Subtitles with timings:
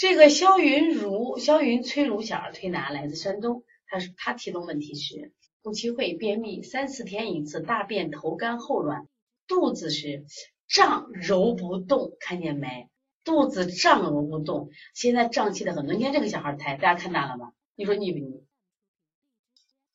[0.00, 5.30] 这个肖云如，肖云崔如小儿推拿来自山东，他是他提的问题是
[5.62, 9.06] 肚脐会便秘，三四天一次，大便头干后软，
[9.46, 10.24] 肚子是
[10.66, 12.88] 胀揉不动，看见没？
[13.24, 15.94] 肚子胀揉不动，现在胀气的很多。
[15.94, 17.52] 你看这个小孩胎，大家看大了吗？
[17.76, 18.42] 你说腻不腻？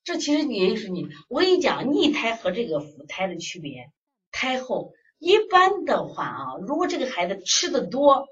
[0.03, 3.89] 这其实也是你，我跟你讲，逆胎和这个腹胎的区别。
[4.31, 8.27] 胎后一般的话啊，如果这个孩子吃的多，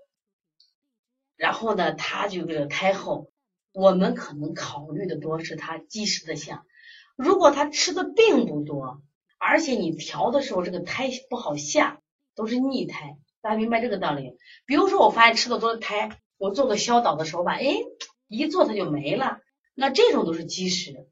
[1.36, 3.32] 然后呢，他就这个胎后，
[3.74, 6.66] 我们可能考虑的多是他积食的象。
[7.16, 9.02] 如果他吃的并不多，
[9.38, 12.00] 而且你调的时候这个胎不好下，
[12.36, 14.38] 都是逆胎，大家明白这个道理？
[14.66, 17.76] 比如说我发现吃的多的胎，我做个消导的时候吧，哎，
[18.28, 19.40] 一做它就没了，
[19.76, 21.08] 那这种都是积食。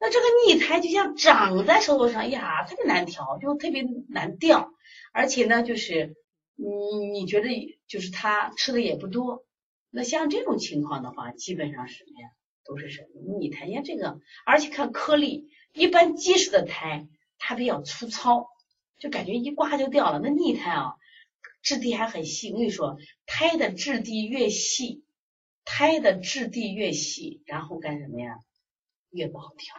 [0.00, 4.70] 那这个逆胎就像长在舌头上呀，特别难调，就特别难掉，
[5.12, 6.14] 而且呢，就是
[6.54, 6.66] 你
[7.10, 7.48] 你觉得
[7.86, 9.44] 就是他吃的也不多，
[9.90, 12.28] 那像这种情况的话，基本上什么呀，
[12.64, 13.66] 都是什么逆胎。
[13.66, 18.46] 你看这个，而且看颗粒，一般结实的胎它比较粗糙，
[18.98, 20.20] 就感觉一刮就掉了。
[20.22, 20.94] 那逆胎啊，
[21.62, 22.50] 质地还很细。
[22.52, 25.04] 我跟你说，胎的质地越细，
[25.64, 28.40] 胎的质地越细，然后干什么呀，
[29.10, 29.74] 越不好调。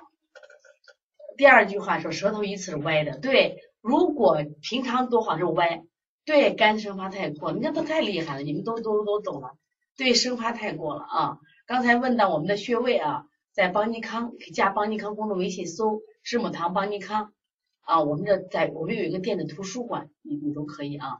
[1.37, 5.83] 第二句话说舌头一次是歪的，对，如果平常多好是歪，
[6.25, 9.55] 对，肝生发太过，你看他太厉害了，你们都都都懂了，
[9.99, 11.39] 对，生发太过了啊。
[11.65, 17.33] 刚才问到我们的穴位啊，在邦尼康加邦尼康公众微信搜知母堂邦尼康
[17.81, 21.19] 啊，我们这在我们有一个电子图书馆，你你都可以啊。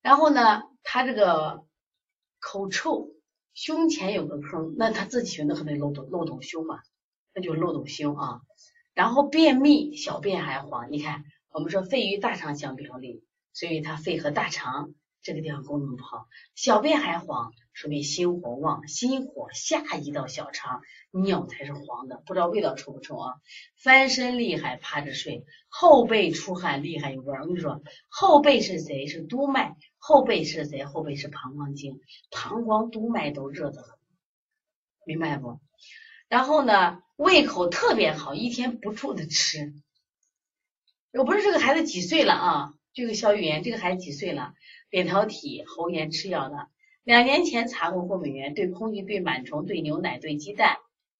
[0.00, 1.64] 然后呢，他这个
[2.38, 3.10] 口臭，
[3.52, 6.78] 胸前有个坑，那他自己选择可能漏斗漏斗胸嘛。
[7.34, 8.42] 那就是漏斗胸啊，
[8.94, 10.92] 然后便秘，小便还黄。
[10.92, 22.20] 你看，我们说肺与大肠相表里，所以它肺和大肠这个地方功能不好，小便还黄，说明心火旺，心火下移到小肠，尿才是黄的。
[22.26, 23.34] 不知道味道臭不臭啊？
[23.80, 27.42] 翻身厉害，趴着睡，后背出汗厉害有味儿。
[27.42, 29.06] 我跟你说，后背是谁？
[29.06, 29.76] 是督脉。
[29.98, 30.84] 后背是谁？
[30.84, 32.00] 后背是膀胱经，
[32.32, 33.96] 膀胱督脉都热的很，
[35.06, 35.60] 明白不？
[36.26, 39.72] 然后呢，胃口特别好，一天不住的吃。
[41.12, 42.74] 我不是这个孩子几岁了啊？
[42.94, 44.52] 这个小语言，这个孩子几岁了？
[44.90, 46.68] 扁桃体、喉炎吃药的。
[47.04, 50.76] 两年前查过过敏源，对空气、对螨虫、对牛奶、对鸡蛋，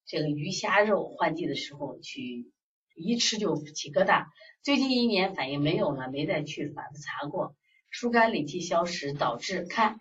[0.06, 2.53] 这个鱼虾肉换季的时候去
[2.94, 4.27] 一吃就起疙瘩。
[4.62, 7.56] 最近一年反应没有了，没再去反复查过。
[7.91, 9.99] 疏肝理气消食，导致看，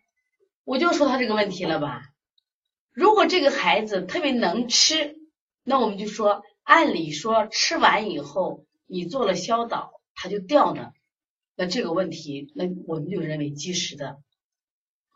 [0.65, 2.03] 我就说他这个问题了吧。
[2.93, 5.15] 如果这个孩子特别能吃，
[5.63, 10.93] 那我们就说，按理说吃完以后你做了消导，他就掉的，
[11.55, 14.21] 那这个问题，那我们就认为积食的。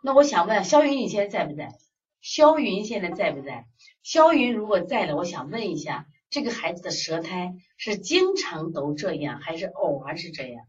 [0.04, 1.76] 那我想问，肖云你现在在不在？
[2.22, 3.68] 肖云现在在不在？
[4.04, 10.66] 肖云如果在了，我想问一下，这个孩子的舌苔是经常都这样，还是偶尔是这样？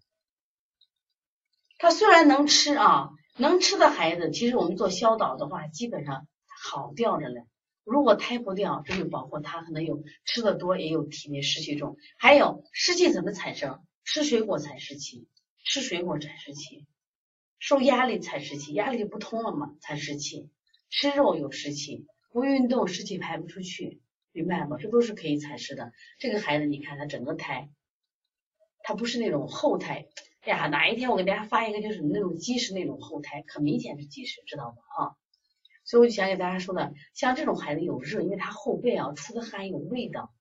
[1.79, 6.27] 他虽然能吃啊，能吃的孩子，其实我们做消导的话，基本上。
[6.59, 7.45] 好掉着嘞，
[7.85, 11.99] 如果胎不掉，这就包括他可能有吃的多，也有体内湿气重。
[12.17, 13.85] 还有湿气怎么产生？
[14.05, 15.29] 吃水果才湿气，
[15.67, 16.87] 吃水果产湿气，
[17.59, 20.49] 受压力产湿气，压力就不通了嘛，产湿气。
[20.89, 24.01] 吃肉有湿气，不运动湿气排不出去，
[24.31, 24.77] 明白吗？
[24.79, 25.93] 这都是可以产湿的。
[26.21, 27.69] 这个孩子你看他整个胎，
[28.85, 30.07] 他不是那种厚胎。
[30.43, 34.77] 哎呀，哪一天我给大家发一个，就是那种积食那种厚胎，可明显是积食，知道吗？
[34.97, 35.17] 啊。
[35.85, 40.33] 所以我就想给大家说的，像这种孩子有热，因为他后背啊出的汗有味道，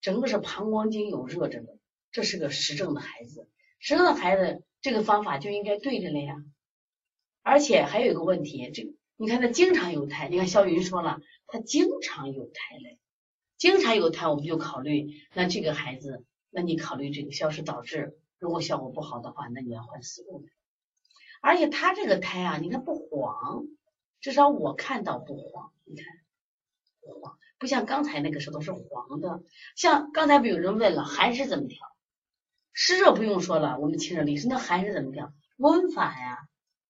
[0.00, 1.78] 整个是膀胱经有热着的，
[2.12, 3.46] 这是个实症的孩子。
[3.78, 6.36] 实症的孩子，这个方法就应该对着了呀。
[7.42, 12.98] 而且还有一个问题，这你看他经常有胎，你看肖云说了，他经常有胎嘞，
[13.56, 20.44] 经常有胎，我们就考虑那这个孩子，那你考虑这个消食导致，如果效果不好的话，那你要换思路。
[21.40, 23.66] 而且他这个胎啊，你看不黄。
[24.18, 26.06] 至少我看到不黄，你看
[27.20, 29.42] 黄，不像刚才那个时候是黄的。
[29.76, 31.78] 像刚才不有人问了，寒湿怎么调？
[32.78, 34.46] 湿热不用说了，我们清热利湿。
[34.48, 35.32] 那寒是怎么讲？
[35.56, 36.46] 温法呀。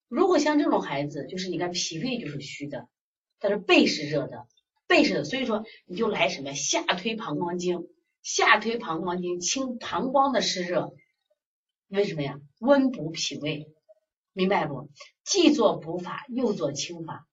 [0.08, 2.88] 如果像这种孩子，就是你看脾胃就是虚的，
[3.38, 4.48] 但是背是热的，
[4.88, 7.86] 背是的，所以说你就来什么下推膀胱经，
[8.20, 10.92] 下推膀胱经清膀胱的湿热，
[11.86, 12.40] 为什么呀？
[12.58, 13.72] 温补脾胃。
[14.32, 14.90] 明白不？
[15.24, 17.28] 既做补法，又做清法，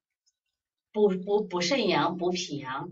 [0.91, 2.91] 补补补肾阳，补脾阳，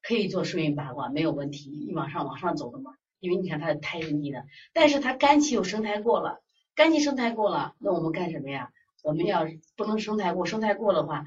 [0.00, 1.70] 可以做顺运八卦，没有问题。
[1.70, 6.42] 你往上往上走的嘛，因为你看他的胎是逆的，但是他肝气又生胎过了，
[6.74, 8.70] 肝气生胎过了，那我们干什么呀？
[9.02, 11.24] 我们要不能生太过，生太过的话，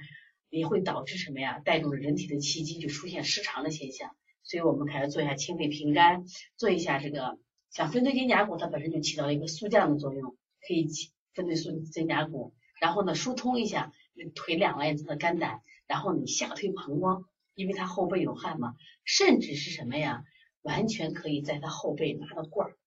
[0.49, 1.59] 也会导致什么呀？
[1.59, 4.15] 带动人体的气机就出现失常的现象。
[4.43, 6.25] 所以我们还要做一下清肺平肝，
[6.57, 7.37] 做一下这个
[7.69, 10.35] 像分推肩胛骨，它本身就起到一个速降的作用，
[10.67, 10.87] 可以
[11.33, 13.93] 分推速肩胛骨，然后呢疏通一下
[14.35, 17.23] 腿两外侧的肝胆，然后你下推膀胱，
[17.55, 20.23] 因为它后背有汗嘛，甚至是什么呀？
[20.61, 22.77] 完全可以在他后背拿个棍儿，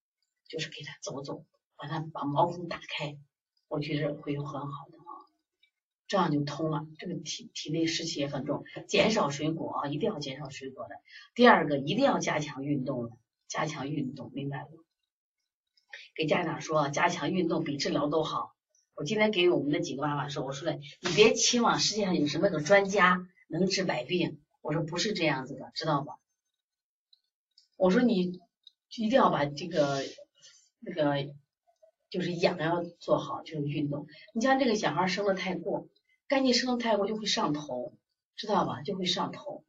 [0.47, 1.45] 就是给他走走，
[1.75, 3.17] 把他把毛孔打开，
[3.67, 5.11] 我觉得会有很好的啊，
[6.07, 6.85] 这样就通了。
[6.97, 10.95] 这个体体内湿气也很重，减少水果啊，一定要减少水果的。
[11.33, 13.11] 第二个，一定要加强运动了，
[13.47, 14.83] 加强运动，明白不？
[16.15, 18.55] 给家长说，加强运动比治疗都好。
[18.95, 26.17] 我今天给我们的几个妈妈说，我说的，你别期望世界上有什么个专家能治百病，我说不是这样子的，知道吧？
[27.77, 28.39] 我说你
[28.97, 30.01] 一定要把这个
[30.79, 31.33] 那个
[32.09, 34.07] 就是养要做好，就是运动。
[34.33, 35.87] 你像这个小孩生的太过，
[36.27, 37.97] 肝气生的太过就会上头，
[38.35, 38.81] 知道吧？
[38.81, 39.65] 就会上头，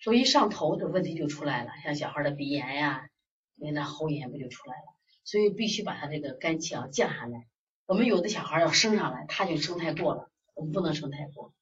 [0.00, 3.08] 所以上头的问题就出来了，像小孩的鼻炎呀，
[3.54, 4.82] 那那喉炎不就出来了？
[5.22, 7.46] 所以必须把他这个肝气要降下来。
[7.86, 11.52] 我们有的小孩要升上来，他就升太过了，我们不能升太过。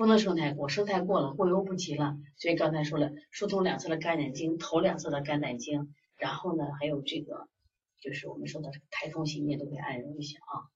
[0.00, 2.16] 不能生太过，生太过了过犹不及了。
[2.38, 7.48] 所以刚才说了，疏通两侧的肝胆经，头两侧的肝胆经，然后呢，还有这个
[8.00, 10.72] 就是我们说的这个太冲心液都可以按揉一下啊。